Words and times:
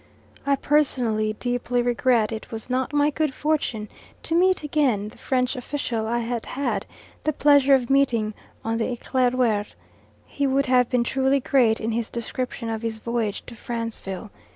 I 0.47 0.55
personally 0.55 1.33
deeply 1.33 1.83
regret 1.83 2.31
it 2.31 2.49
was 2.49 2.71
not 2.71 2.91
my 2.91 3.11
good 3.11 3.35
fortune 3.35 3.87
to 4.23 4.33
meet 4.33 4.63
again 4.63 5.09
the 5.09 5.17
French 5.19 5.55
official 5.55 6.07
I 6.07 6.17
had 6.21 6.47
had 6.47 6.87
the 7.23 7.31
pleasure 7.31 7.75
of 7.75 7.87
meeting 7.87 8.33
on 8.65 8.79
the 8.79 8.91
Eclaireur. 8.91 9.67
He 10.25 10.47
would 10.47 10.65
have 10.65 10.89
been 10.89 11.03
truly 11.03 11.39
great 11.39 11.79
in 11.79 11.91
his 11.91 12.09
description 12.09 12.67
of 12.67 12.81
his 12.81 12.97
voyage 12.97 13.45
to 13.45 13.53
Franceville. 13.53 14.31